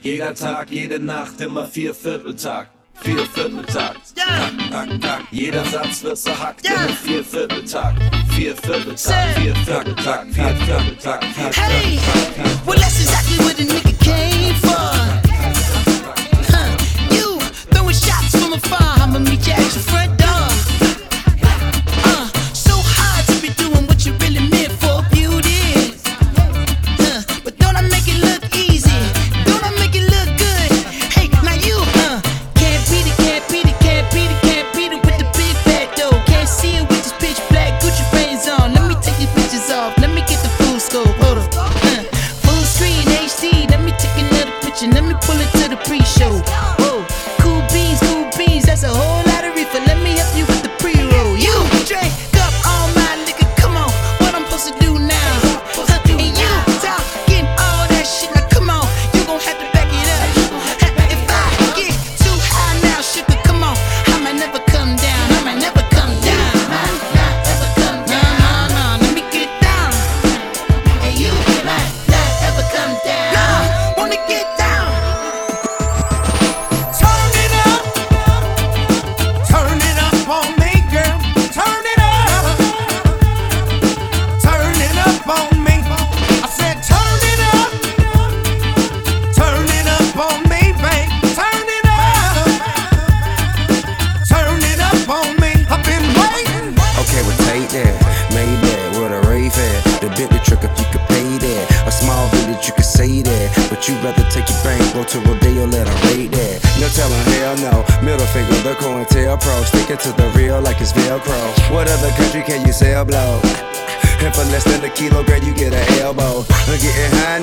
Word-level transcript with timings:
Jeder 0.00 0.32
Tag, 0.32 0.70
jede 0.70 1.00
Nacht, 1.00 1.40
immer 1.40 1.66
vier 1.66 1.92
Vierteltag. 1.92 2.68
Vier 3.00 3.26
Vierteltag. 3.26 3.96
Yeah. 4.16 4.50
Tack, 4.70 4.70
tack, 4.70 5.00
tack. 5.00 5.22
Jeder 5.32 5.64
Satz 5.64 6.02
wird 6.04 6.18
zerhackt. 6.18 6.64
Yeah. 6.64 6.84
Immer 6.84 6.94
vier 6.94 7.24
Vierteltag. 7.24 7.94
Vier 8.30 8.56
Vierteltag. 8.56 9.34
Vier 9.34 9.54
Vierteltag. 9.56 10.26
Vier 10.32 10.54
Vierteltag. 10.54 11.24
Vier 11.24 11.52
hey, 11.52 11.98
well 12.64 12.78
that's 12.78 13.00
exactly 13.00 13.38
where 13.44 13.54
the 13.54 13.64
nigga 13.64 13.92
came 13.98 14.54
from. 14.54 15.20
Huh. 16.46 16.76
You 17.10 17.40
throwing 17.70 17.94
shots 17.94 18.36
from 18.36 18.52
afar. 18.52 19.02
I'ma 19.02 19.18
meet 19.18 19.46
you 19.46 19.52
at 19.52 19.74
your 19.74 19.82
front 19.82 20.17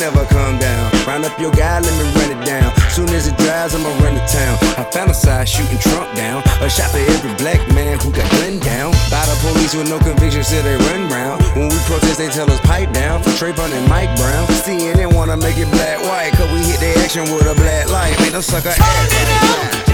never 0.05 0.25
come 0.25 0.59
down. 0.59 0.85
Round 1.07 1.25
up 1.25 1.33
your 1.39 1.51
guy, 1.51 1.79
let 1.79 1.93
me 1.97 2.05
run 2.13 2.29
it 2.37 2.45
down. 2.45 2.69
Soon 2.93 3.09
as 3.09 3.25
it 3.27 3.35
dries, 3.37 3.73
I'ma 3.73 3.89
run 4.05 4.13
to 4.13 4.25
town. 4.29 4.55
I 4.77 4.83
found 4.93 5.09
a 5.09 5.45
shooting 5.45 5.79
Trump 5.79 6.13
down. 6.13 6.43
A 6.61 6.69
shot 6.69 6.91
for 6.91 7.01
every 7.01 7.33
black 7.41 7.61
man 7.73 7.97
who 7.97 8.11
got 8.11 8.29
gunned 8.37 8.61
down. 8.61 8.91
By 9.09 9.25
the 9.25 9.35
police 9.41 9.73
with 9.73 9.89
no 9.89 9.97
conviction, 9.97 10.43
so 10.43 10.61
they 10.61 10.77
run 10.89 11.09
round. 11.09 11.41
When 11.57 11.69
we 11.69 11.77
protest, 11.89 12.19
they 12.19 12.29
tell 12.29 12.49
us 12.51 12.59
pipe 12.61 12.91
down. 12.93 13.23
For 13.23 13.31
Trayvon 13.31 13.71
and 13.73 13.87
Mike 13.89 14.13
Brown. 14.17 14.45
CNN 14.61 15.13
wanna 15.15 15.37
make 15.37 15.57
it 15.57 15.69
black 15.71 15.97
white, 16.05 16.33
cause 16.37 16.51
we 16.53 16.61
hit 16.61 16.79
the 16.79 16.93
action 17.01 17.23
with 17.33 17.49
a 17.49 17.55
black 17.55 17.89
light. 17.89 18.13
Make 18.19 18.33
them 18.33 18.43
sucker 18.43 18.73
Turn 18.77 19.09
it 19.21 19.29
up! 19.41 19.85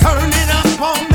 Turn 0.00 0.30
it 0.32 0.48
up 0.56 0.80
on 0.80 1.09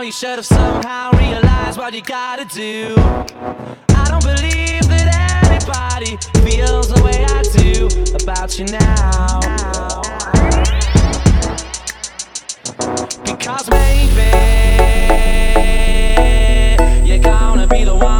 down, 0.00 0.06
you 0.06 0.12
should 0.12 0.36
have 0.36 0.46
somehow 0.46 1.10
realized 1.12 1.78
what 1.78 1.92
you 1.94 2.02
gotta 2.02 2.44
do. 2.46 2.94
I 3.90 4.06
don't 4.08 4.24
believe 4.24 4.88
that 4.88 5.06
anybody 5.44 6.16
feels 6.44 6.88
the 6.88 7.02
way 7.04 7.24
I 7.24 7.42
do 7.58 7.88
about 8.22 8.58
you 8.58 8.64
now. 8.66 9.40
Because 13.24 13.68
maybe 13.70 14.30
you're 17.06 17.18
gonna 17.18 17.66
be 17.66 17.84
the 17.84 17.94
one. 17.94 18.19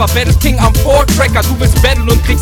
Rapper, 0.00 0.14
Battle 0.14 0.34
King 0.40 0.58
am 0.58 0.74
Four 0.76 1.04
Tracker. 1.06 1.42
Du 1.42 1.60
willst 1.60 1.69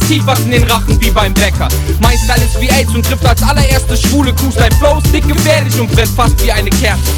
tief 0.09 0.27
was 0.27 0.41
in 0.41 0.51
den 0.51 0.63
Rachen 0.65 0.99
wie 1.01 1.11
beim 1.11 1.35
Bäcker. 1.35 1.69
Mein 2.01 2.17
Style 2.17 2.43
ist 2.43 2.59
wie 2.61 2.71
AIDS 2.71 2.95
und 2.95 3.05
trifft 3.05 3.27
als 3.27 3.43
allererste 3.43 3.95
schwule 3.95 4.33
Kuh. 4.33 4.51
Dein 4.57 4.73
Flow 4.73 4.99
ist 4.99 5.13
dick 5.13 5.29
gefährlich 5.29 5.79
und 5.79 5.93
brennt 5.93 6.09
fast 6.17 6.43
wie 6.43 6.51
eine 6.51 6.71
Kerze. 6.71 7.13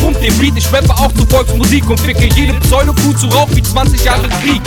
Pump 0.00 0.18
den 0.18 0.36
Beat, 0.38 0.56
ich 0.56 0.72
rappe 0.72 0.90
auch 0.90 1.12
zu 1.12 1.26
Volksmusik 1.26 1.88
und 1.90 2.00
ficke 2.00 2.24
jede 2.34 2.54
Pseudo-Kuh 2.54 3.12
zu 3.14 3.26
Rauch 3.28 3.48
wie 3.52 3.62
20 3.62 4.02
Jahre 4.04 4.28
Krieg. 4.42 4.62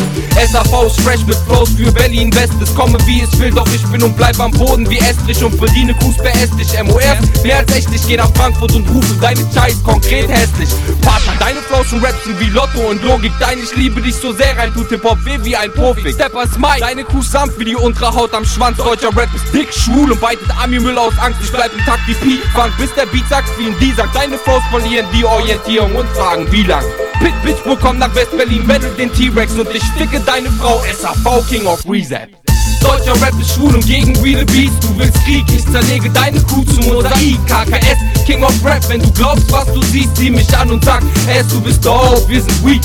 SAV 0.47 0.85
ist 0.85 1.01
fresh 1.01 1.25
mit 1.25 1.37
Flows 1.47 1.69
für 1.71 1.91
Berlin 1.91 2.33
West. 2.35 2.53
Es 2.61 2.73
komme 2.75 2.99
wie 3.07 3.21
es 3.21 3.39
will, 3.39 3.49
doch 3.49 3.67
ich 3.73 3.83
bin 3.87 4.03
und 4.03 4.15
bleib 4.15 4.39
am 4.39 4.51
Boden 4.51 4.87
wie 4.87 4.99
Estrich 4.99 5.43
und 5.43 5.55
verdiene 5.55 5.95
Kuhs 5.95 6.17
beästlich. 6.17 6.67
MOR, 6.83 7.01
mehr 7.43 7.57
als 7.57 7.75
echt, 7.75 7.89
ich 7.95 8.07
geh 8.07 8.17
nach 8.17 8.31
Frankfurt 8.35 8.75
und 8.75 8.87
rufe 8.89 9.15
deine 9.19 9.41
Scheiß 9.53 9.81
konkret 9.83 10.29
hässlich. 10.29 10.69
Partner, 11.01 11.33
deine 11.39 11.59
Flows 11.61 11.91
und 11.93 12.05
Raps 12.05 12.23
sind 12.25 12.39
wie 12.39 12.49
Lotto 12.49 12.79
und 12.91 13.01
Logik. 13.03 13.31
Dein 13.39 13.57
Ich 13.57 13.75
liebe 13.75 14.01
dich 14.01 14.15
so 14.15 14.33
sehr 14.33 14.55
rein, 14.55 14.71
tut 14.73 14.89
Hip-Hop 14.89 15.17
weh 15.25 15.39
wie 15.41 15.55
ein 15.55 15.71
Profi. 15.71 16.13
Stepper 16.13 16.45
Smile, 16.47 16.79
deine 16.79 17.03
Kuh 17.03 17.23
sanft 17.23 17.54
wie 17.57 17.65
die 17.65 17.75
untere 17.75 18.13
Haut 18.13 18.33
am 18.33 18.45
Schwanz. 18.45 18.77
Deutscher 18.77 19.15
Rap 19.15 19.29
ist 19.35 19.53
dick, 19.53 19.73
schwul 19.73 20.11
und 20.11 20.21
weitet 20.21 20.49
Ami-Müll 20.61 20.97
aus 20.97 21.17
Angst. 21.19 21.39
Ich 21.43 21.51
bleib 21.51 21.71
im 21.73 21.79
wie 22.07 22.13
Pi, 22.13 22.39
fang 22.53 22.71
bis 22.77 22.93
der 22.93 23.05
Beat 23.07 23.27
sagt 23.29 23.49
wie 23.57 23.67
ein 23.67 23.79
D 23.79 23.91
sagt. 23.93 24.15
Deine 24.15 24.37
Flows 24.37 24.63
verlieren 24.69 25.05
die 25.13 25.25
Orientierung 25.25 25.95
und 25.95 26.07
fragen 26.09 26.51
wie 26.51 26.63
lang. 26.63 26.83
Pit 27.19 27.33
Bitch, 27.43 27.79
komm 27.81 27.97
nach 27.97 28.13
West-Berlin, 28.13 28.67
battle 28.67 28.89
den 28.89 29.11
T-Rex 29.13 29.53
und 29.53 29.69
ich 29.73 29.83
ficke 29.97 30.19
deine 30.19 30.49
Frau. 30.51 30.83
SAV 30.99 31.47
King 31.47 31.65
of 31.65 31.83
Reset. 31.87 32.44
Deutscher 32.85 33.19
Rap 33.21 33.33
ist 33.39 33.55
schwul 33.55 33.73
und 33.73 33.85
gegen 33.85 34.15
real 34.21 34.45
Beats. 34.45 34.79
Du 34.79 34.95
willst 34.97 35.17
Krieg, 35.23 35.43
ich 35.51 35.65
zerlege 35.65 36.09
deine 36.11 36.39
Kuh 36.43 36.63
zu 36.63 36.81
Mosaik. 36.81 37.39
KKS, 37.47 38.25
King 38.25 38.43
of 38.43 38.53
Rap, 38.63 38.87
wenn 38.89 39.01
du 39.01 39.11
glaubst, 39.11 39.51
was 39.51 39.65
du 39.73 39.81
siehst, 39.83 40.15
zieh 40.15 40.29
mich 40.29 40.55
an 40.55 40.69
und 40.69 40.85
sag, 40.85 41.01
es, 41.27 41.47
du 41.47 41.59
bist 41.61 41.83
dope, 41.83 42.23
wir 42.27 42.41
sind 42.41 42.65
weak. 42.65 42.81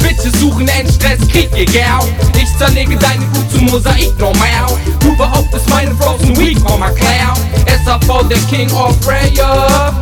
Bitches 0.00 0.40
suchen 0.40 0.66
Endstress, 0.68 1.18
Krieg, 1.28 1.50
ihr 1.54 1.66
Girl. 1.66 2.00
Ich 2.40 2.56
zerlege 2.56 2.96
deine 2.96 3.26
Kuh 3.26 3.44
zu 3.52 3.62
Mosaik, 3.64 4.18
no 4.18 4.32
mau. 4.32 4.78
Du 5.00 5.14
behauptest 5.16 5.68
meine 5.68 5.94
Frozen 5.96 6.34
komm 6.64 6.80
mal 6.80 6.94
klar. 6.94 7.36
SAV, 7.84 8.28
der 8.28 8.38
King 8.48 8.70
of 8.72 8.96
Rap. 9.06 9.94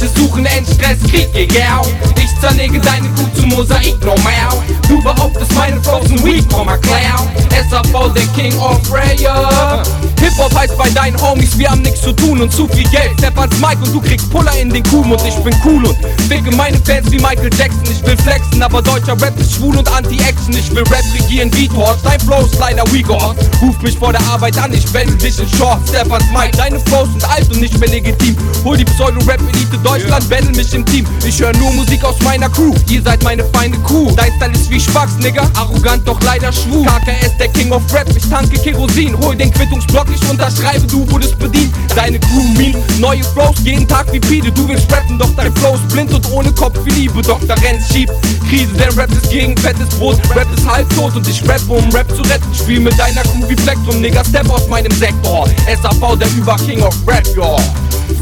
Bitches 0.00 0.14
suchen 0.14 0.46
Endstress, 0.46 0.98
Krieg, 1.10 1.30
Girl. 1.32 1.82
Ich 2.16 2.40
zerlege 2.40 2.80
deine 2.80 3.08
Kuh 3.10 3.28
zu 3.38 3.46
Mosaik, 3.46 4.02
no 4.04 4.14
mau. 4.16 4.62
Du 4.88 5.02
behauptest 5.02 5.54
meine 5.54 5.82
Frozen 5.82 6.24
Week, 6.24 6.44
komm 6.50 6.66
mal 6.66 6.78
klar. 6.78 7.28
SAV, 7.70 8.12
der 8.14 8.26
King 8.34 8.56
of 8.58 8.80
Rap. 8.92 9.86
Hip-Hop 10.20 10.54
heißt 10.54 10.76
bei 10.76 10.88
deinen 10.90 11.20
Homies, 11.20 11.56
wir 11.58 11.70
haben 11.70 11.82
nichts 11.82 12.02
zu 12.02 12.12
tun 12.12 12.40
und 12.40 12.52
zu 12.52 12.66
viel 12.68 12.88
Geld. 12.88 13.12
Step 13.18 13.38
ans 13.38 13.54
Mic 13.58 13.76
und 13.82 13.92
du 13.92 14.00
kriegst 14.00 14.30
Puller 14.30 14.52
in 14.58 14.70
den 14.70 14.82
Kuhm 14.84 15.10
und 15.10 15.22
ich 15.26 15.34
bin 15.36 15.54
cool 15.64 15.84
und 15.86 15.96
ficke 16.28 16.54
meine 16.56 16.78
Fans 16.78 17.10
wie 17.10 17.18
Michael 17.18 17.50
Jackson. 17.56 17.82
Ich 17.90 18.02
will 18.06 18.16
flexen, 18.16 18.62
aber 18.62 18.82
deutscher 18.82 19.20
Rap 19.20 19.38
ist 19.38 19.54
schwul 19.54 19.76
und 19.76 19.90
Anti-Action. 19.90 20.54
Ich 20.54 20.70
will 20.74 20.84
Rap 20.84 21.04
regieren 21.14 21.50
wie 21.54 21.68
Torch, 21.68 21.98
dein 22.02 22.20
Flow 22.20 22.40
ist 22.40 22.58
leider 22.58 22.84
weak 22.92 23.08
off. 23.10 23.34
Ruf 23.60 23.80
mich 23.82 23.98
vor 23.98 24.12
der 24.12 24.22
Arbeit 24.22 24.56
an, 24.58 24.72
ich 24.72 24.90
wende 24.92 25.14
dich 25.16 25.38
in 25.38 25.48
Short. 25.58 25.80
Step 25.88 26.10
ans 26.10 26.26
Mic, 26.32 26.52
deine 26.56 26.80
Flows 26.80 27.08
sind 27.10 27.28
alt 27.28 27.50
und 27.50 27.60
nicht 27.60 27.78
mehr 27.78 27.88
legitim. 27.88 28.36
Hol 28.64 28.76
die 28.76 28.84
Pseudo-Rap-Elite 28.84 29.78
Deutschland, 29.90 30.30
battle 30.30 30.50
mich 30.52 30.72
im 30.72 30.86
Team. 30.86 31.04
Ich 31.26 31.40
höre 31.40 31.52
nur 31.54 31.72
Musik 31.72 32.04
aus 32.04 32.14
meiner 32.22 32.48
Crew, 32.48 32.72
ihr 32.88 33.02
seid 33.02 33.24
meine 33.24 33.44
feine 33.52 33.76
Kuh. 33.78 34.12
Dein 34.14 34.32
Style 34.36 34.52
ist 34.52 34.70
wie 34.70 34.78
Spax, 34.78 35.16
Nigga, 35.18 35.50
arrogant, 35.54 36.06
doch 36.06 36.20
leider 36.22 36.52
schwul. 36.52 36.86
KKS, 36.86 37.36
der 37.40 37.48
King 37.48 37.72
of 37.72 37.82
Rap, 37.92 38.06
ich 38.14 38.22
tanke 38.28 38.56
Kerosin. 38.60 39.18
Hol 39.18 39.34
den 39.34 39.52
Quittungsblock, 39.52 40.06
ich 40.14 40.30
unterschreibe, 40.30 40.86
du 40.86 41.10
wurdest 41.10 41.36
bedient. 41.40 41.74
Deine 41.96 42.20
Crew 42.20 42.44
mean, 42.56 42.76
neue 43.00 43.24
Flows, 43.24 43.56
jeden 43.64 43.88
Tag 43.88 44.12
wie 44.12 44.20
Pide. 44.20 44.52
Du 44.52 44.68
willst 44.68 44.92
rappen, 44.92 45.18
doch 45.18 45.30
dein 45.36 45.52
Flow 45.56 45.74
ist 45.74 45.88
blind 45.88 46.14
und 46.14 46.30
ohne 46.30 46.52
Kopf 46.52 46.78
wie 46.84 46.90
Liebe. 46.90 47.20
Dr. 47.22 47.56
Renz 47.60 47.92
schieb, 47.92 48.12
Krise, 48.48 48.72
denn 48.74 48.96
Rap 48.96 49.10
ist 49.10 49.28
gegen 49.28 49.56
fettes 49.56 49.88
Brot. 49.98 50.20
Rap 50.36 50.46
ist 50.56 50.70
halbtot 50.70 51.16
und 51.16 51.26
ich 51.26 51.42
rappe, 51.48 51.72
um 51.72 51.90
Rap 51.90 52.08
zu 52.14 52.22
retten. 52.22 52.54
Spiel 52.54 52.78
mit 52.78 52.96
deiner 52.96 53.22
Crew 53.22 53.48
wie 53.48 53.56
Plektrum, 53.56 54.00
Nigga, 54.00 54.24
step 54.24 54.48
aus 54.50 54.68
meinem 54.68 54.92
Sektor. 54.92 55.48
SAV, 55.66 56.16
der 56.16 56.28
Über-King 56.28 56.80
of 56.82 56.94
Rap, 57.08 57.26
yo. 57.34 57.58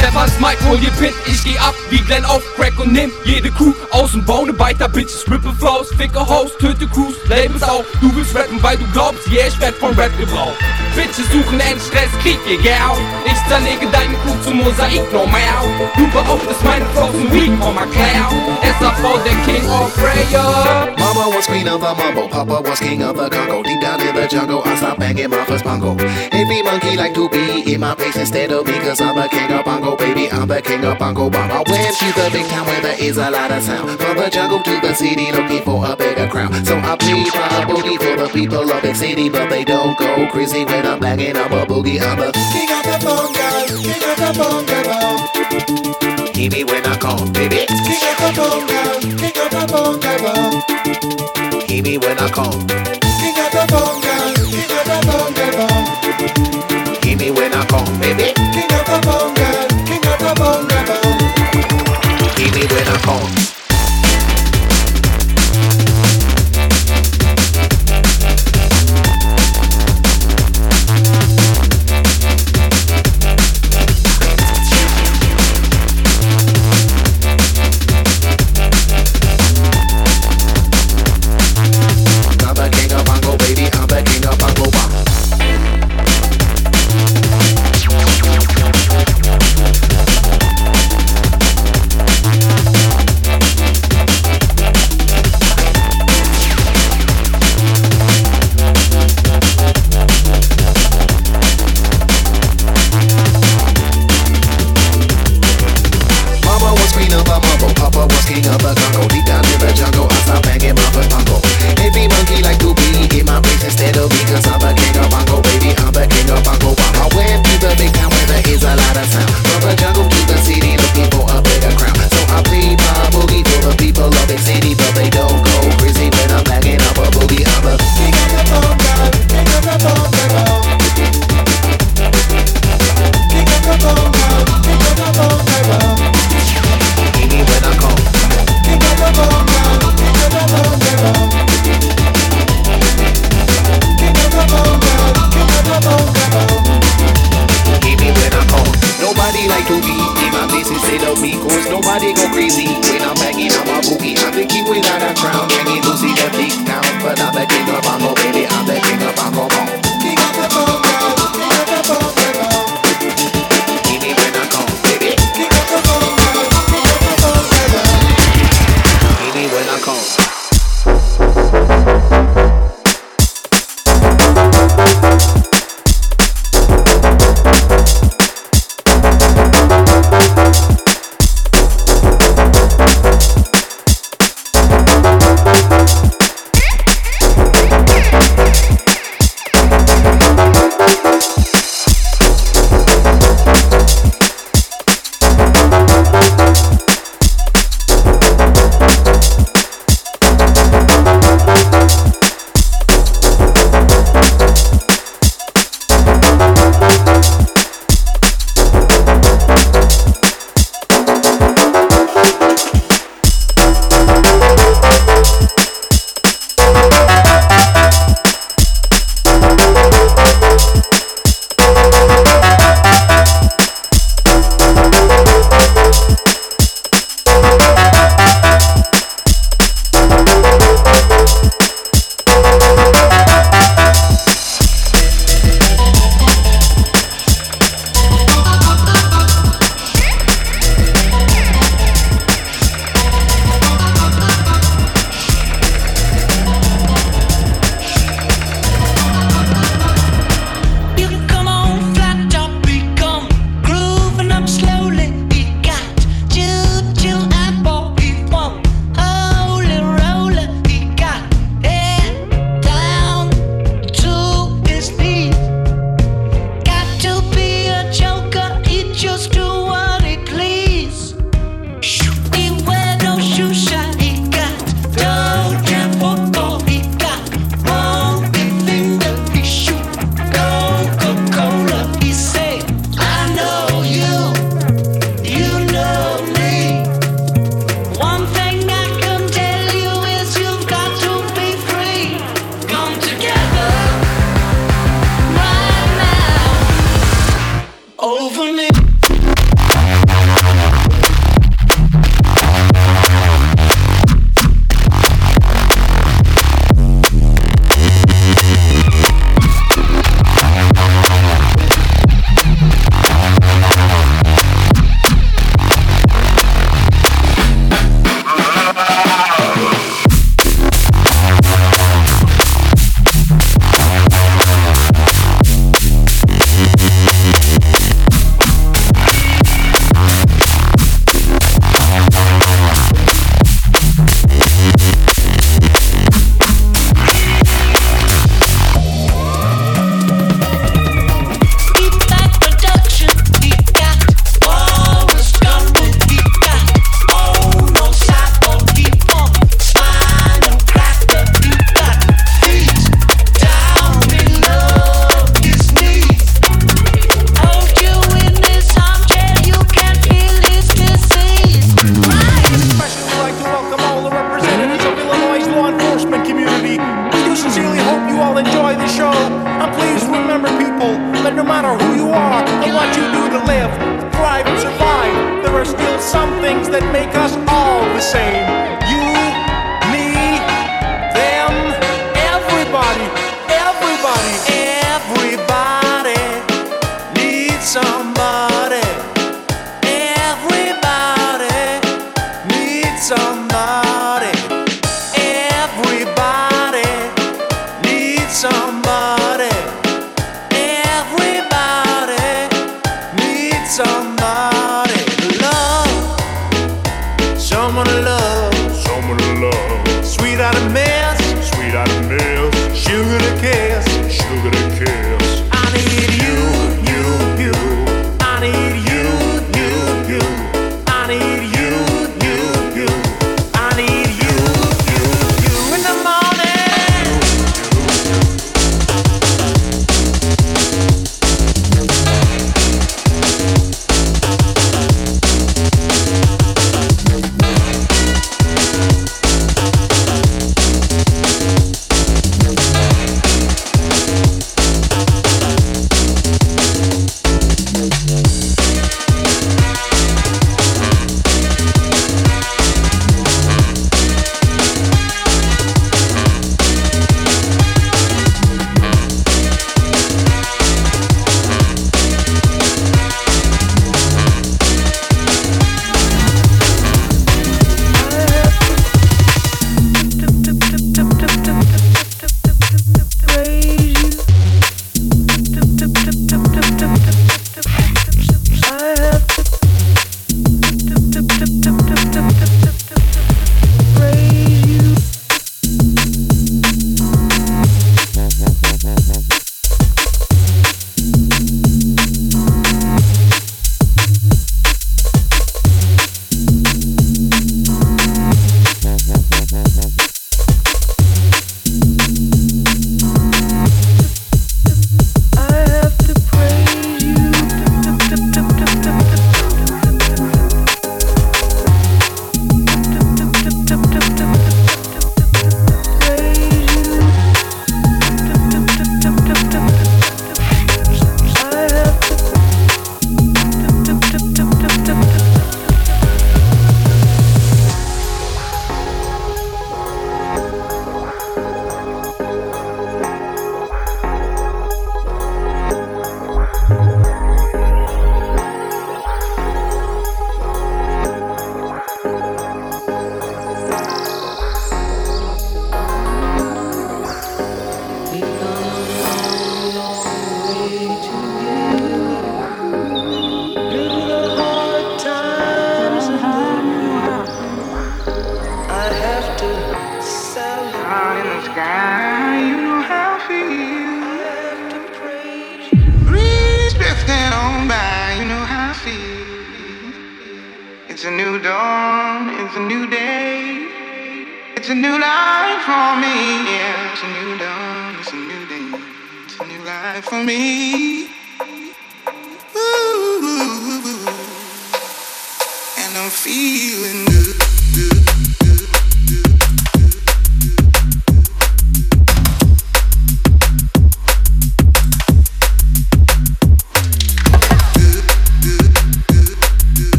Stefans 0.00 0.40
Mike, 0.40 0.58
hol 0.66 0.78
dir 0.78 0.90
Pit, 0.92 1.12
ich 1.26 1.44
geh 1.44 1.58
ab 1.58 1.74
wie 1.90 1.98
Glenn 1.98 2.24
auf 2.24 2.42
Crack 2.56 2.72
und 2.80 2.92
nimm 2.92 3.12
jede 3.24 3.50
Kuh 3.50 3.74
aus 3.90 4.14
und 4.14 4.24
baue 4.24 4.46
ne 4.46 4.58
weiter 4.58 4.88
Bitches, 4.88 5.30
rippe 5.30 5.52
Flows, 5.58 5.88
ficke 5.94 6.26
Hoes, 6.26 6.56
töte 6.58 6.86
Crews, 6.88 7.16
Labels 7.28 7.62
auch. 7.62 7.84
Du 8.00 8.14
willst 8.16 8.34
rappen, 8.34 8.62
weil 8.62 8.78
du 8.78 8.84
glaubst, 8.92 9.26
yeah, 9.28 9.46
ich 9.46 9.60
werd 9.60 9.74
von 9.74 9.94
Rap 9.98 10.10
gebraucht. 10.18 10.56
Bitches 10.96 11.30
suchen 11.30 11.60
Endstress, 11.60 12.10
Krieg, 12.22 12.38
ihr 12.48 12.58
yeah, 12.64 12.96
Ich 13.26 13.38
zerlege 13.46 13.86
deine 13.92 14.14
Kuh 14.24 14.36
zu 14.42 14.54
Mosaik, 14.54 15.12
no 15.12 15.26
mehr. 15.26 15.60
Du 15.96 16.06
behauptest 16.08 16.64
meine 16.64 16.86
Frozen 16.94 17.30
Week, 17.32 17.52
komm 17.60 17.74
mal 17.74 17.86
klar. 17.86 18.32
SAV, 18.80 19.22
der 19.24 19.36
King 19.44 19.68
of 19.68 19.94
Prayer. 19.96 20.94
Mama 20.98 21.36
was 21.36 21.46
queen 21.46 21.68
of 21.68 21.80
the 21.80 21.94
mumble, 21.94 22.28
Papa 22.28 22.62
was 22.62 22.78
king 22.80 23.02
of 23.02 23.16
the 23.16 23.28
Congo. 23.28 23.62
Deep 23.62 23.80
down 23.80 24.00
in 24.00 24.14
the 24.14 24.26
jungle, 24.26 24.62
I 24.64 24.74
stopped 24.76 25.00
banging 25.00 25.30
my 25.30 25.44
first 25.44 25.64
bongo. 25.64 25.96
Every 26.32 26.62
monkey 26.62 26.96
like 26.96 27.14
to 27.14 27.28
be 27.28 27.74
in 27.74 27.80
my 27.80 27.94
place 27.94 28.16
instead 28.16 28.52
of 28.52 28.66
me, 28.66 28.78
cause 28.80 29.00
I'm 29.00 29.16
the 29.16 29.28
king 29.28 29.50
of 29.52 29.64
bongo, 29.64 29.89
baby. 29.96 30.30
I'm 30.30 30.48
the 30.48 30.60
king 30.62 30.84
of 30.84 30.98
bongo 30.98 31.30
baba. 31.30 31.62
When 31.70 31.92
she's 31.94 32.14
the 32.14 32.28
big 32.32 32.46
town 32.48 32.66
where 32.66 32.80
there 32.80 32.98
is 33.00 33.16
a 33.16 33.30
lot 33.30 33.50
of 33.50 33.62
sound. 33.62 33.98
From 34.00 34.16
the 34.16 34.28
jungle 34.30 34.62
to 34.62 34.80
the 34.80 34.94
city, 34.94 35.32
looking 35.32 35.62
for 35.62 35.84
a 35.86 35.96
bigger 35.96 36.28
crown. 36.28 36.52
So 36.64 36.76
I 36.78 36.96
play 36.96 37.24
my 37.24 37.64
boogie 37.68 37.98
for 37.98 38.16
the 38.22 38.28
people 38.32 38.70
of 38.70 38.82
big 38.82 38.96
city, 38.96 39.28
but 39.28 39.48
they 39.50 39.64
don't 39.64 39.96
go 39.98 40.28
crazy 40.30 40.64
when 40.64 40.86
I'm 40.86 40.98
banging 41.00 41.36
up 41.36 41.50
a 41.52 41.66
boogie. 41.66 42.00
I'm 42.00 42.18
the 42.18 42.32
king 42.52 42.70
of 42.70 42.82
the 42.84 42.98
bongo, 43.04 43.48
king 43.82 44.04
of 44.10 44.16
the 44.18 44.30
bongo. 44.38 44.78
bong. 44.88 46.34
Hear 46.34 46.50
me 46.50 46.64
when 46.64 46.86
I 46.86 46.96
call, 46.96 47.24
baby. 47.32 47.66
King 47.66 48.04
of 48.10 48.16
the 48.20 48.30
bongo, 48.36 49.00
king 49.18 49.36
of 49.44 49.50
the 49.50 49.62
bongo. 49.72 50.12
bong. 50.24 51.60
Hear 51.68 51.82
me 51.82 51.98
when 51.98 52.18
I 52.18 52.28
call. 52.30 52.52
King 53.20 53.38
of 53.44 53.50
the 53.52 53.64
bongo, 53.70 54.14
king 54.48 54.72
of 54.72 54.84
the 54.88 54.98
bongo. 55.06 55.46
bong. 55.58 55.86
Hear 57.04 57.16
me 57.18 57.30
when 57.30 57.52
I 57.52 57.64
call, 57.66 57.86
baby. 58.00 58.32
King 58.54 58.72
of 58.72 58.84
the 58.88 58.98
bongo, 59.04 59.49
Records. 63.06 63.59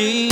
she 0.00 0.29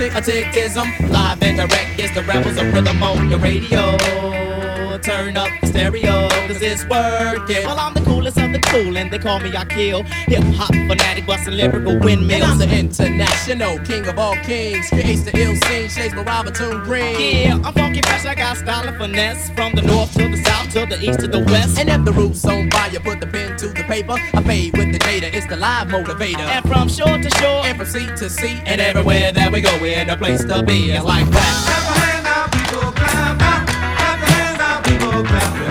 tick 0.00 0.14
a 0.14 0.22
tickism. 0.22 0.88
Live 1.10 1.42
and 1.42 1.56
direct 1.58 2.00
is 2.00 2.10
the 2.14 2.22
rebels 2.22 2.56
of 2.56 2.72
rhythm 2.72 3.02
on 3.02 3.28
your 3.28 3.38
radio. 3.38 3.98
Turn 5.02 5.36
up 5.36 5.50
the 5.60 5.66
stereo, 5.66 6.28
cause 6.46 6.62
it's 6.62 6.84
working. 6.86 7.66
Well, 7.66 7.78
I'm 7.78 7.92
the 7.92 8.00
coolest 8.00 8.38
the 8.70 8.84
cool, 8.84 8.96
and 8.96 9.10
they 9.10 9.18
call 9.18 9.40
me 9.40 9.54
I 9.56 9.64
kill. 9.64 10.02
Hip 10.02 10.42
hop 10.54 10.68
fanatic, 10.68 11.26
busting 11.26 11.54
lyrical 11.54 11.98
windmills. 11.98 12.42
And 12.42 12.44
I'm 12.44 12.58
the 12.58 12.78
international 12.78 13.78
king 13.80 14.06
of 14.06 14.18
all 14.18 14.36
kings. 14.36 14.88
Creates 14.88 15.22
the 15.22 15.36
ill 15.38 15.56
scene, 15.56 15.88
shades 15.88 16.14
my 16.14 16.22
Robert 16.22 16.54
Tune 16.54 16.82
Green. 16.84 17.20
Yeah, 17.20 17.60
I'm 17.64 17.74
funky 17.74 18.00
fresh, 18.02 18.24
I 18.26 18.34
got 18.34 18.56
style 18.56 18.86
and 18.86 18.96
finesse. 18.96 19.50
From 19.50 19.74
the 19.74 19.82
north 19.82 20.12
to 20.14 20.28
the 20.28 20.36
south 20.44 20.70
to 20.72 20.86
the 20.86 21.02
east 21.02 21.20
to 21.20 21.28
the 21.28 21.40
west. 21.40 21.78
And 21.78 21.88
if 21.88 22.04
the 22.04 22.12
roof's 22.12 22.44
on 22.44 22.70
fire, 22.70 23.00
put 23.00 23.20
the 23.20 23.26
pen 23.26 23.56
to 23.58 23.68
the 23.68 23.84
paper. 23.84 24.16
I 24.34 24.42
fade 24.42 24.76
with 24.76 24.92
the 24.92 24.98
data, 24.98 25.34
it's 25.34 25.46
the 25.46 25.56
live 25.56 25.88
motivator. 25.88 26.38
And 26.38 26.66
from 26.68 26.88
shore 26.88 27.18
to 27.18 27.30
shore, 27.38 27.64
and 27.66 27.76
from 27.76 27.86
sea 27.86 28.06
to 28.06 28.30
sea, 28.30 28.60
and 28.66 28.80
everywhere 28.80 29.32
that 29.32 29.52
we 29.52 29.60
go, 29.60 29.76
we're 29.80 30.08
a 30.08 30.16
place 30.16 30.44
to 30.44 30.62
be. 30.62 30.92
It's 30.92 31.04
like 31.04 31.28
that. 31.30 31.96
Was 35.20 35.69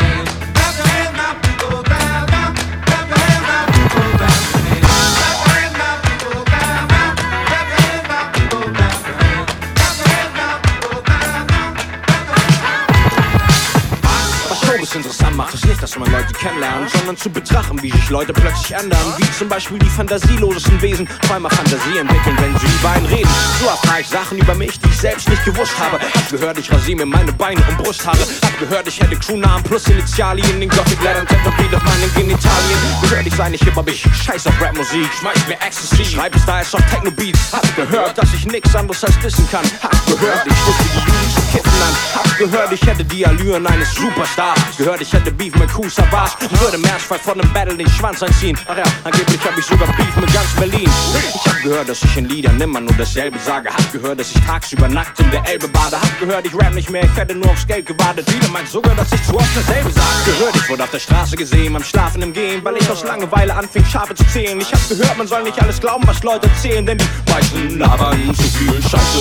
kennenlernt, 16.40 16.90
sondern 16.92 17.18
zu 17.18 17.30
betrachten, 17.30 17.82
wie 17.82 17.92
sich 17.92 18.10
Leute 18.10 18.34
plötzlich 18.34 18.72
ändern. 18.72 19.00
Wie 19.18 19.32
zum 19.32 19.50
Beispiel 19.50 19.78
die 19.80 19.90
fantasielosesten 19.90 20.82
Wesen 20.82 21.08
zweimal 21.28 21.52
Fantasie 21.52 21.98
entwickeln, 21.98 22.38
wenn 22.40 22.58
sie 22.58 22.66
über 22.66 22.90
einen 22.92 23.06
reden. 23.06 23.30
So 23.60 23.68
erfahre 23.68 24.02
ich 24.02 24.08
Sachen 24.08 24.38
über 24.38 24.56
mich, 24.56 24.80
die 24.80 24.89
ich 25.00 25.02
selbst 25.02 25.30
nicht 25.30 25.46
gewusst 25.46 25.80
habe. 25.80 25.98
Hab 25.98 26.30
gehört, 26.30 26.58
ich 26.58 26.70
rasiere 26.72 26.98
mir 26.98 27.06
meine 27.06 27.32
Beine 27.32 27.62
und 27.70 27.78
Brusthaare. 27.78 28.18
Hab 28.44 28.60
gehört, 28.60 28.88
ich 28.88 29.00
hätte 29.00 29.16
Crewnamen 29.16 29.64
plus 29.64 29.88
Initialien. 29.88 30.60
Den 30.60 30.70
Gothic 30.70 31.02
Lettern 31.02 31.26
tätowiert 31.26 31.74
auf 31.74 31.84
meinen 31.84 32.14
Genitalien. 32.14 32.80
Gehört, 33.02 33.26
ich 33.26 33.36
sei 33.36 33.50
nicht 33.50 33.64
Hip-Hop, 33.64 33.90
ich 33.90 34.02
scheiß 34.02 34.48
auf 34.48 34.62
Rapmusik. 34.62 35.08
Schmeiß 35.20 35.48
mir 35.48 35.56
Ecstasy, 35.66 36.04
schreibe 36.04 36.38
Styles 36.40 36.74
auf 36.76 36.82
Techno-Beats. 36.90 37.54
Hab 37.54 37.76
gehört, 37.76 38.18
dass 38.18 38.34
ich 38.34 38.46
nix 38.46 38.76
anderes 38.76 39.04
als 39.04 39.18
dissen 39.20 39.50
kann. 39.50 39.64
Hab 39.82 40.06
gehört, 40.06 40.46
ich 40.46 40.54
stifte 40.54 40.84
die 40.94 41.00
Jugend 41.00 41.34
zu 41.34 41.42
kiffen 41.54 41.82
an. 41.82 41.96
Hab 42.16 42.38
gehört, 42.38 42.72
ich 42.74 42.86
hätte 42.86 43.06
die 43.06 43.26
Allüren 43.26 43.68
eines 43.68 43.94
Superstars. 43.96 44.60
Gehört, 44.78 45.02
ich 45.02 45.14
hätte 45.14 45.32
Beef 45.32 45.56
mit 45.56 45.72
Kuh 45.72 45.88
Savage 45.88 46.34
und 46.42 46.60
würde 46.60 46.76
im 46.76 46.84
Ernstfall 46.84 47.20
vor 47.20 47.34
einem 47.34 47.52
Battle 47.54 47.78
den 47.78 47.90
Schwanz 47.90 48.22
einziehen. 48.22 48.58
Ach 48.68 48.78
ja, 48.78 48.84
angeblich 49.06 49.40
hab 49.46 49.58
ich 49.58 49.66
sogar 49.66 49.88
Beef 49.96 50.16
mit 50.18 50.34
ganz 50.34 50.50
Berlin. 50.60 50.90
Ich 51.36 51.46
hab 51.46 51.62
gehört, 51.64 51.88
dass 51.88 52.04
ich 52.04 52.18
in 52.18 52.26
Liedern 52.28 52.60
immer 52.60 52.82
nur 52.82 52.94
dasselbe 52.98 53.40
sage. 53.40 53.70
Hab 53.70 53.94
gehört, 53.94 54.20
dass 54.20 54.32
ich 54.32 54.42
tagsüber 54.46 54.89
nackt 54.90 55.20
in 55.20 55.32
der 55.32 55.48
Elbe 55.48 55.68
bade. 55.68 56.00
Hab 56.00 56.20
gehört, 56.20 56.46
ich 56.46 56.54
rap 56.54 56.74
nicht 56.74 56.90
mehr, 56.90 57.04
ich 57.04 57.16
hätte 57.16 57.36
nur 57.36 57.50
aufs 57.52 57.66
Geld 57.66 57.86
gewartet. 57.86 58.30
Viele 58.30 58.48
meinen 58.50 58.68
sogar, 58.68 58.96
dass 58.96 59.12
ich 59.12 59.24
zu 59.24 59.36
oft 59.36 59.56
dasselbe 59.56 59.92
sage. 59.92 60.08
Gehört, 60.26 60.56
ich 60.56 60.70
wurde 60.70 60.84
auf 60.84 60.92
der 60.92 61.00
Straße 61.00 61.36
gesehen, 61.36 61.74
beim 61.74 61.84
Schlafen 61.84 62.22
im 62.22 62.34
Gehen, 62.34 62.64
weil 62.64 62.78
ich 62.78 62.90
aus 62.90 63.04
Langeweile 63.04 63.56
anfing, 63.56 63.86
Schafe 63.86 64.16
zu 64.16 64.26
zählen. 64.28 64.60
Ich 64.60 64.72
hab 64.72 64.90
gehört, 64.90 65.18
man 65.18 65.28
soll 65.28 65.44
nicht 65.44 65.62
alles 65.62 65.80
glauben, 65.80 66.06
was 66.08 66.22
Leute 66.24 66.48
erzählen, 66.48 66.86
denn 66.86 66.98
die 66.98 67.32
meisten 67.32 67.80
labern 67.80 68.36
zu 68.36 68.44
viel 68.44 68.82
Scheiße. 68.82 69.20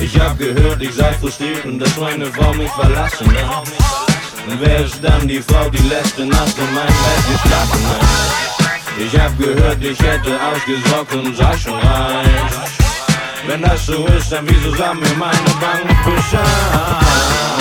Ich 0.00 0.18
hab 0.18 0.38
gehört, 0.38 0.82
ich 0.82 0.94
sei 0.94 1.12
frustriert 1.14 1.64
und 1.64 1.78
dass 1.78 1.96
meine 1.96 2.26
Frau 2.26 2.52
mich 2.54 2.70
verlassen 2.70 3.30
hat. 3.48 3.68
Wer 4.46 4.84
ist 4.84 5.02
dann 5.02 5.26
die 5.26 5.40
Frau, 5.40 5.68
die 5.70 5.88
letzte 5.88 6.26
Nacht 6.26 6.58
in 6.58 6.74
meinem 6.74 6.86
Bett 6.86 7.42
geschlafen 7.42 7.80
hat? 7.88 8.44
Ich 8.98 9.18
hab 9.18 9.36
gehört, 9.38 9.82
ich 9.82 9.98
hätte 9.98 10.38
ausgesorgt 10.40 11.14
und 11.14 11.36
sei 11.36 11.58
schon 11.58 11.74
reich. 11.74 12.83
Wenn 13.46 13.62
das 13.62 13.86
so 13.86 14.06
ist, 14.06 14.32
dann 14.32 14.48
wieso 14.48 14.74
sagt 14.74 15.00
mir 15.00 15.14
meine 15.16 15.50
Bank 15.60 15.86
Bescheid? 16.04 17.53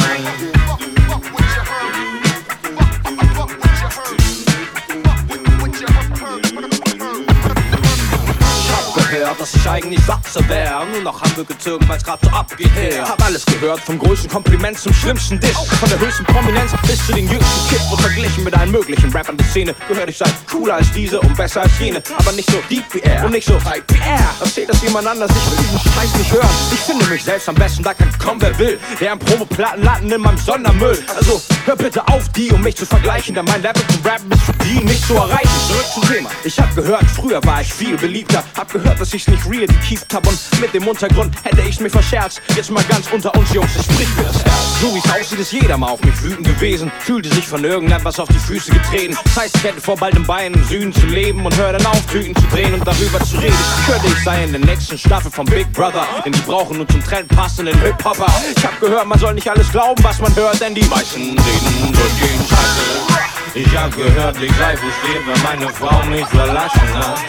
Gehört, 9.13 9.39
dass 9.39 9.53
ich 9.53 9.69
eigentlich 9.69 10.07
Watze 10.07 10.47
wär. 10.49 10.83
Nur 10.91 11.01
noch 11.01 11.21
Hamburg 11.21 11.47
gezogen, 11.47 11.87
weil's 11.87 12.03
grad 12.03 12.19
so 12.23 12.29
abgeht 12.29 12.71
her. 12.73 13.07
Hab 13.07 13.23
alles 13.23 13.45
gehört, 13.45 13.79
vom 13.79 13.99
größten 13.99 14.27
Kompliment 14.27 14.79
zum 14.79 14.91
schlimmsten 14.91 15.39
Diss. 15.39 15.55
Von 15.79 15.87
der 15.87 15.99
höchsten 15.99 16.23
Prominenz 16.23 16.71
bis 16.87 17.05
zu 17.05 17.13
den 17.13 17.29
jüngsten 17.29 17.69
Kids. 17.69 17.91
Und 17.91 18.01
verglichen 18.01 18.43
mit 18.43 18.57
allen 18.57 18.71
möglichen 18.71 19.11
Rappern 19.11 19.37
der 19.37 19.45
Szene, 19.45 19.75
gehört 19.87 20.09
ich 20.09 20.17
sei 20.17 20.25
cooler 20.49 20.75
als 20.75 20.91
diese 20.93 21.19
und 21.21 21.37
besser 21.37 21.61
als 21.61 21.77
jene. 21.79 22.01
Aber 22.17 22.31
nicht 22.31 22.49
so 22.49 22.57
deep 22.71 22.85
wie 22.91 23.01
er 23.01 23.25
und 23.25 23.33
nicht 23.33 23.47
so 23.47 23.53
hype 23.63 23.83
wie 23.93 23.99
er. 23.99 24.33
Erzählt 24.41 24.69
das 24.69 24.81
jemand 24.81 25.05
anders, 25.05 25.29
ich 25.29 25.51
will 25.51 25.63
diesen 25.63 25.91
Scheiß 25.91 26.15
nicht 26.17 26.31
hören. 26.31 26.49
Ich 26.71 26.79
finde 26.79 27.05
mich 27.05 27.23
selbst 27.23 27.47
am 27.47 27.55
besten, 27.55 27.83
da 27.83 27.93
kann 27.93 28.09
kommen, 28.17 28.41
wer 28.41 28.57
will. 28.57 28.79
Der 28.99 29.11
am 29.11 29.19
Promoplatten 29.19 29.83
landen 29.83 30.11
in 30.11 30.21
meinem 30.21 30.39
Sondermüll. 30.39 30.97
Also 31.15 31.39
hör 31.65 31.75
bitte 31.75 32.07
auf, 32.07 32.29
die, 32.29 32.51
um 32.51 32.61
mich 32.61 32.77
zu 32.77 32.87
vergleichen. 32.87 33.35
Denn 33.35 33.45
mein 33.45 33.61
Level 33.61 33.83
zum 33.87 34.03
Rappen 34.03 34.31
ist 34.31 34.41
für 34.41 34.53
die 34.53 34.83
nicht 34.83 35.05
zu 35.05 35.13
erreichen. 35.13 35.49
Zurück 35.67 35.85
zum 35.93 36.15
Thema. 36.15 36.29
Ich 36.43 36.59
hab 36.59 36.73
gehört, 36.75 37.05
früher 37.15 37.43
war 37.43 37.61
ich 37.61 37.71
viel 37.71 37.95
beliebter. 37.95 38.43
Hab 38.57 38.73
gehört, 38.73 39.02
dass 39.03 39.13
ich's 39.13 39.27
nicht 39.27 39.45
real 39.49 39.67
gekeept 39.67 40.13
hab. 40.13 40.25
Und 40.25 40.39
mit 40.61 40.73
dem 40.73 40.87
Untergrund 40.87 41.35
hätte 41.43 41.61
ich's 41.67 41.81
mir 41.81 41.89
verscherzt. 41.89 42.41
Jetzt 42.55 42.71
mal 42.71 42.83
ganz 42.85 43.11
unter 43.11 43.35
uns, 43.35 43.51
Jungs, 43.53 43.75
ich 43.75 43.83
sprich 43.83 44.07
mir 44.15 44.23
das 44.23 44.45
Herz. 44.45 44.79
So 44.79 44.95
wie's 44.95 45.03
aussieht, 45.03 45.39
ist 45.39 45.51
jeder 45.51 45.77
mal 45.77 45.89
auf 45.89 46.01
mich 46.05 46.23
wütend 46.23 46.47
gewesen. 46.47 46.89
Fühlte 46.99 47.27
sich 47.27 47.45
von 47.45 47.65
irgendetwas 47.65 48.17
auf 48.21 48.29
die 48.29 48.39
Füße 48.39 48.71
getreten. 48.71 49.17
Das 49.25 49.35
heißt, 49.35 49.57
ich 49.57 49.63
hätte 49.65 49.81
vor 49.81 49.97
bald 49.97 50.15
im 50.15 50.25
Bein 50.25 50.53
im 50.53 50.63
Süden 50.63 50.93
zu 50.93 51.05
leben. 51.07 51.45
Und 51.45 51.53
hör 51.57 51.73
dann 51.73 51.85
auf, 51.85 52.01
Tüten 52.05 52.33
zu 52.33 52.47
drehen 52.47 52.73
und 52.73 52.87
darüber 52.87 53.19
zu 53.19 53.35
reden. 53.39 53.57
Könnte 53.85 54.07
ich 54.07 54.23
sein 54.23 54.43
in 54.43 54.51
der 54.53 54.73
nächsten 54.73 54.97
Staffel 54.97 55.29
von 55.29 55.45
Big 55.47 55.69
Brother. 55.73 56.07
Denn 56.23 56.31
die 56.31 56.41
brauchen 56.41 56.77
nur 56.77 56.87
zum 56.87 57.03
Trend 57.03 57.27
passenden 57.27 57.77
Hip-Hopper. 57.81 58.31
Ich 58.55 58.63
hab 58.63 58.79
gehört, 58.79 59.05
man 59.05 59.19
soll 59.19 59.33
nicht 59.33 59.49
alles 59.49 59.69
glauben, 59.69 60.01
was 60.01 60.21
man 60.21 60.33
hört, 60.37 60.61
denn 60.61 60.73
die 60.73 60.85
meisten 60.85 61.19
reden 61.19 61.91
durchgehend 61.91 62.47
Scheiße. 62.47 63.55
Ich 63.55 63.77
hab 63.77 63.93
gehört, 63.97 64.41
ich 64.41 64.51
sei 64.55 64.77
versteht, 64.77 65.27
wenn 65.27 65.43
meine 65.43 65.73
Frau 65.73 66.05
mich 66.05 66.25
verlassen 66.27 66.93
hat. 66.93 67.19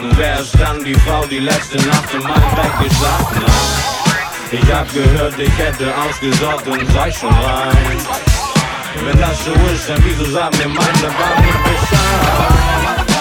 Und 0.00 0.16
wer 0.16 0.38
ist 0.38 0.54
dann 0.60 0.84
die 0.84 0.94
Frau, 0.94 1.24
die 1.26 1.40
letzte 1.40 1.76
Nacht 1.88 2.14
in 2.14 2.22
meinem 2.22 2.54
Bett 2.54 2.88
geschlafen 2.88 3.42
hat? 3.42 4.52
Ich 4.52 4.72
hab 4.72 4.92
gehört, 4.94 5.38
ich 5.38 5.58
hätte 5.58 5.92
ausgesorgt 5.96 6.66
und 6.68 6.92
sei 6.92 7.10
schon 7.10 7.34
rein. 7.34 7.76
Wenn 9.04 9.20
das 9.20 9.44
so 9.44 9.52
ist, 9.52 9.88
dann 9.88 10.02
wieso 10.04 10.30
sagt 10.30 10.56
mir 10.58 10.68
meine 10.68 10.78
Bank 10.78 11.44
nicht 11.44 11.64
Bescheid? 11.64 13.17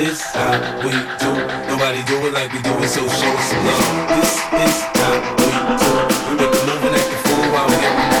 is 0.00 0.22
how 0.22 0.54
we 0.84 0.92
do. 1.18 1.30
Nobody 1.66 2.02
do 2.04 2.26
it 2.26 2.32
like 2.32 2.52
we 2.52 2.62
do 2.62 2.70
it, 2.78 2.88
so 2.88 3.00
show 3.08 3.32
us 3.34 3.50
some 3.50 3.64
love. 3.66 3.82
This 4.14 4.32
is 4.62 4.76
how 4.94 5.14
we 5.38 5.48
do. 5.82 5.90
We 6.28 6.34
make 6.38 6.54
a 6.54 6.62
move 6.66 6.84
and 6.86 6.94
act 6.94 7.10
a 7.10 7.18
fool 7.26 7.46
while 7.52 7.66
we 7.66 7.76
get 7.82 7.94
on 7.98 8.06
the. 8.10 8.18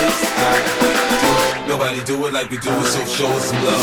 This 0.00 0.16
is 0.16 0.30
how 0.40 0.56
we 0.80 0.90
do. 1.20 1.68
Nobody 1.68 2.00
do 2.04 2.26
it 2.26 2.32
like 2.32 2.48
we 2.50 2.56
do 2.58 2.70
it, 2.70 2.86
so 2.86 3.04
show 3.04 3.28
us 3.28 3.50
some 3.50 3.64
love. 3.64 3.79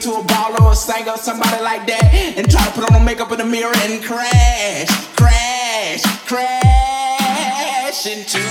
To 0.00 0.12
a 0.14 0.22
baller 0.22 0.60
or 0.62 0.72
a 0.72 0.76
singer 0.76 1.16
somebody 1.16 1.62
like 1.62 1.86
that, 1.86 2.34
and 2.36 2.50
try 2.50 2.64
to 2.64 2.70
put 2.72 2.84
on 2.84 2.94
the 2.98 3.04
makeup 3.04 3.30
in 3.32 3.38
the 3.38 3.44
mirror 3.44 3.72
and 3.84 4.02
crash, 4.02 4.88
crash, 5.14 6.02
crash 6.26 8.06
into 8.06 8.49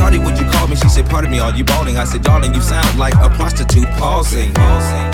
Shawty, 0.00 0.16
would 0.16 0.38
you 0.40 0.48
call 0.48 0.66
me? 0.66 0.76
She 0.76 0.88
said, 0.88 1.04
Pardon 1.10 1.30
me, 1.30 1.40
are 1.40 1.52
you 1.52 1.62
balding? 1.62 1.98
I 1.98 2.04
said, 2.04 2.22
Darling, 2.22 2.54
you 2.54 2.62
sound 2.62 2.98
like 2.98 3.12
a 3.20 3.28
prostitute 3.36 3.86
pausing. 4.00 4.50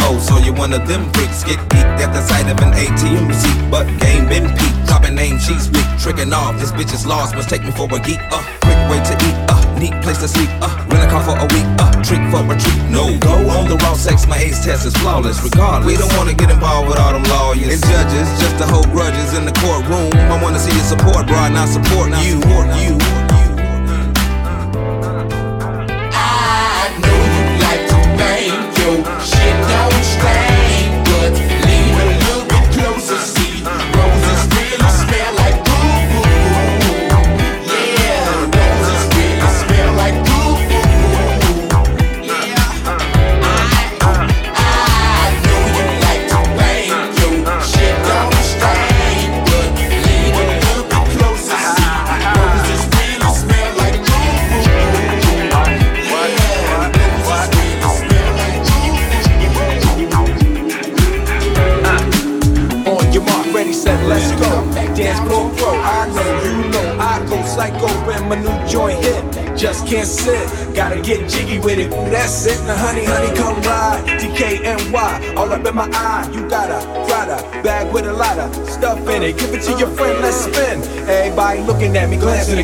Oh, 0.06 0.14
so 0.22 0.38
you're 0.38 0.54
one 0.54 0.72
of 0.72 0.86
them 0.86 1.10
freaks. 1.12 1.42
Get 1.42 1.58
geeked 1.74 1.98
at 1.98 2.14
the 2.14 2.22
sight 2.22 2.46
of 2.46 2.62
an 2.62 2.70
ATM 2.70 3.26
receipt, 3.26 3.58
but 3.68 3.82
game 3.98 4.30
been 4.30 4.46
peaked. 4.54 4.86
Topping 4.86 5.16
name, 5.16 5.40
she's 5.42 5.66
weak. 5.74 5.82
Tricking 5.98 6.32
off, 6.32 6.54
this 6.60 6.70
bitch 6.70 6.94
is 6.94 7.04
lost. 7.04 7.34
Must 7.34 7.50
take 7.50 7.64
me 7.64 7.72
for 7.72 7.90
a 7.90 7.98
geek. 7.98 8.22
Uh, 8.30 8.38
quick 8.62 8.78
way 8.86 9.02
to 9.02 9.14
eat. 9.26 9.36
Uh, 9.50 9.58
neat 9.74 9.94
place 10.06 10.22
to 10.22 10.28
sleep. 10.28 10.48
Uh, 10.62 10.70
rent 10.86 11.02
a 11.02 11.10
car 11.10 11.22
for 11.26 11.34
a 11.34 11.46
week. 11.50 11.66
Uh, 11.82 11.90
trick 12.06 12.22
for 12.30 12.46
a 12.46 12.54
treat. 12.54 12.78
No, 12.86 13.10
go 13.18 13.34
on 13.58 13.66
the 13.66 13.74
raw 13.82 13.94
sex. 13.98 14.28
My 14.30 14.38
ace 14.38 14.62
test 14.62 14.86
is 14.86 14.94
flawless. 15.02 15.42
Regardless, 15.42 15.90
we 15.90 15.98
don't 15.98 16.14
wanna 16.14 16.34
get 16.34 16.48
involved 16.48 16.86
with 16.86 16.98
all 17.02 17.10
them 17.10 17.26
lawyers 17.26 17.74
and 17.74 17.82
judges 17.90 18.30
just 18.38 18.54
to 18.62 18.66
hold 18.70 18.86
grudges 18.94 19.34
in 19.34 19.50
the 19.50 19.54
courtroom. 19.58 20.14
I 20.30 20.38
wanna 20.40 20.60
see 20.62 20.70
you 20.70 20.84
support, 20.86 21.26
bro, 21.26 21.50
not 21.50 21.66
support 21.66 22.14
you. 22.22 22.38
You. 22.78 23.25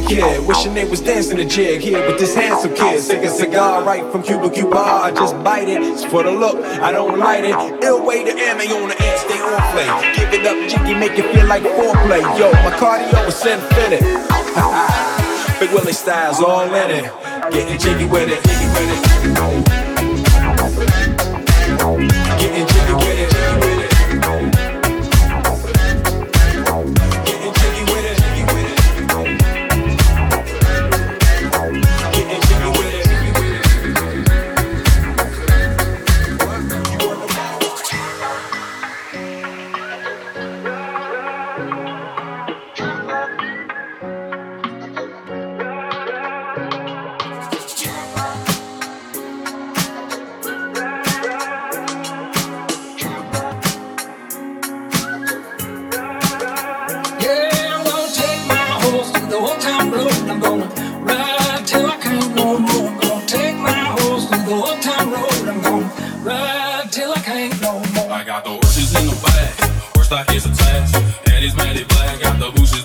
A 0.04 0.08
kid. 0.08 0.46
Wishing 0.46 0.74
they 0.74 0.84
was 0.88 1.00
dancing 1.00 1.38
a 1.40 1.44
jig 1.44 1.80
here 1.80 2.06
with 2.06 2.18
this 2.18 2.34
handsome 2.34 2.74
kid. 2.74 3.02
Take 3.06 3.24
a 3.24 3.30
cigar 3.30 3.84
right 3.84 4.10
from 4.10 4.22
Cuba 4.22 4.50
Cuba. 4.50 4.78
I 4.78 5.10
just 5.12 5.34
bite 5.42 5.68
it. 5.68 5.82
It's 5.82 6.04
for 6.04 6.22
the 6.22 6.30
look, 6.30 6.56
I 6.80 6.92
don't 6.92 7.18
light 7.18 7.44
it. 7.44 7.54
Ill 7.82 8.04
way 8.04 8.24
to 8.24 8.32
ammo 8.32 8.62
on 8.82 8.88
the 8.88 9.02
end, 9.02 9.20
stay 9.20 9.40
on 9.40 9.60
play. 9.72 10.12
Give 10.14 10.32
it 10.32 10.46
up, 10.46 10.68
jiggy, 10.68 10.94
make 10.94 11.18
it 11.18 11.34
feel 11.34 11.46
like 11.46 11.62
foreplay. 11.62 12.22
Yo, 12.38 12.50
my 12.52 12.70
cardio 12.76 13.26
is 13.28 13.46
infinite. 13.46 14.02
Big 15.60 15.70
Willie 15.70 15.92
styles 15.92 16.40
all 16.40 16.62
in 16.62 16.90
it. 16.90 17.04
Getting 17.52 17.78
jiggy 17.78 18.06
with 18.06 18.28
it. 18.28 18.42
Jiggy 18.44 18.66
with 18.66 19.86
it. 19.86 19.91
Old 64.52 64.82
town 64.82 65.10
road. 65.10 65.48
I'm 65.48 65.60
gonna 65.62 65.86
ride 66.22 66.88
till 66.90 67.12
I 67.12 67.20
can't 67.20 67.60
no 67.60 67.72
more. 67.94 68.10
I 68.12 68.24
got 68.24 68.44
the 68.44 68.50
horses 68.50 68.94
in 68.98 69.06
the 69.06 69.16
back, 69.24 69.54
horse 69.94 70.06
stock 70.06 70.32
is 70.34 70.46
attached. 70.46 70.94
And 71.28 71.44
it's 71.44 71.56
matted 71.56 71.88
black, 71.88 72.20
got 72.20 72.38
the 72.38 72.50
bushes 72.52 72.81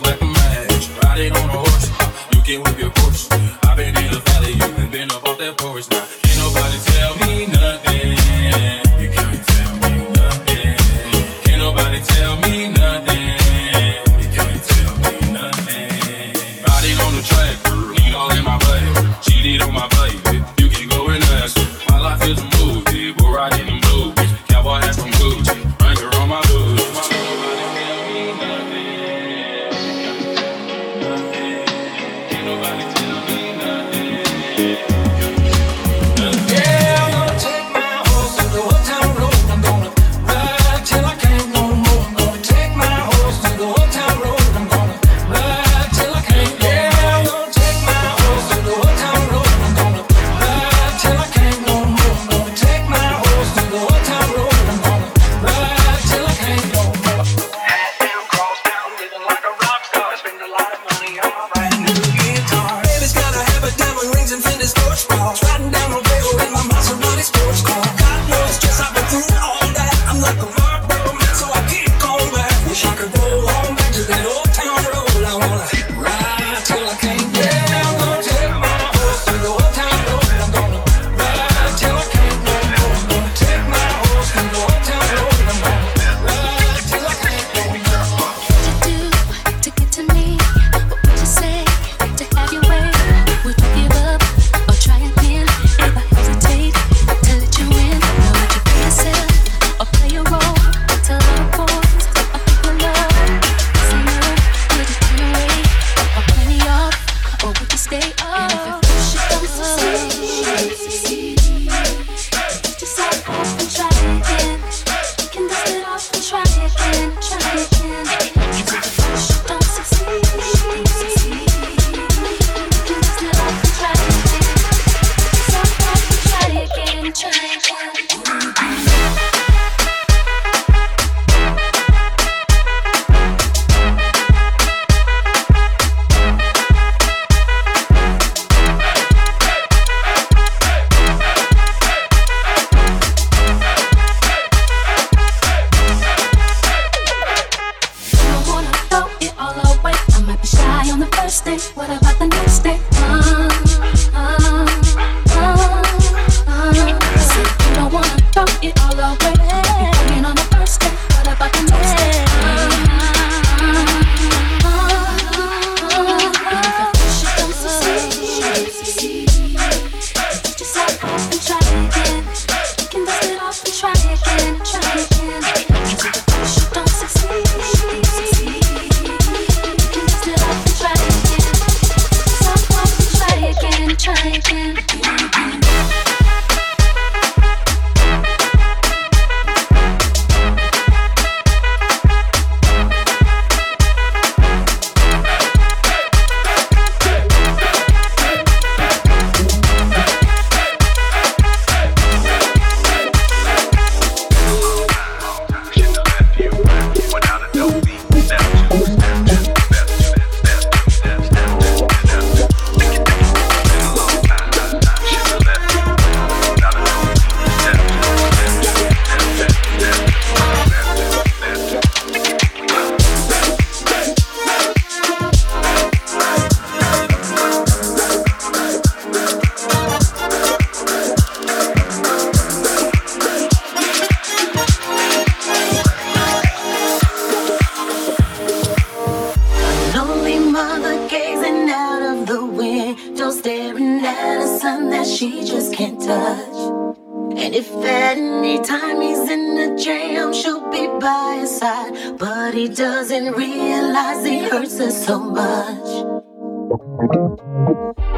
realize 253.30 254.25
it 254.25 254.51
hurts 254.51 254.80
us 254.80 255.05
so 255.05 255.19
much. 255.19 255.89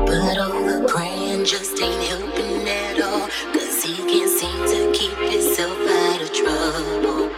But 0.05 0.37
all 0.37 0.63
the 0.63 0.85
praying 0.87 1.45
just 1.45 1.81
ain't 1.81 2.03
helping 2.03 2.67
at 2.67 3.01
all. 3.01 3.27
Cause 3.53 3.83
he 3.83 3.95
can't 4.11 4.29
seem 4.29 4.59
to 4.73 4.91
keep 4.97 5.17
himself 5.17 5.77
out 5.79 6.21
of 6.21 6.31
trouble. 6.33 7.29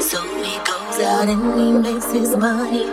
So 0.00 0.20
he 0.42 0.56
goes 0.58 1.00
out 1.00 1.28
and 1.28 1.60
he 1.60 1.72
makes 1.72 2.10
his 2.12 2.36
money 2.36 2.86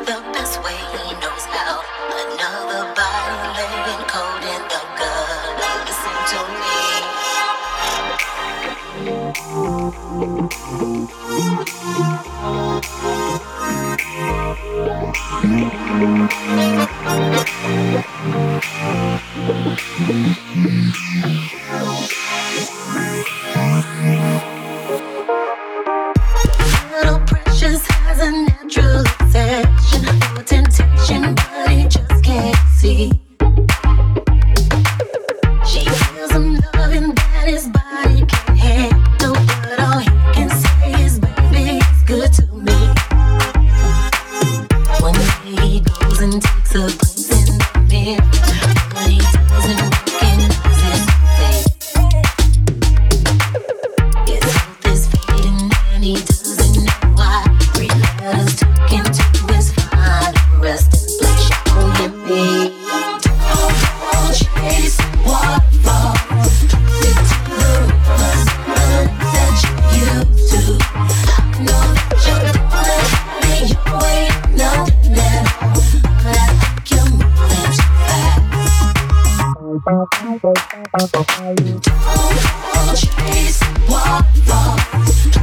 Chase, 82.96 83.62
walk, 83.88 84.26
walk, 84.48 84.80
the, 85.06 85.38